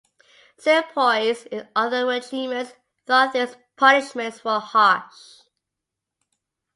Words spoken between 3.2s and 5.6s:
these punishments were harsh.